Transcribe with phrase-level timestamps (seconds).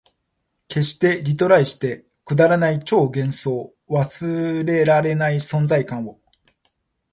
[0.67, 6.19] 消して、リライトして、くだらない超幻想、忘れらない存在感を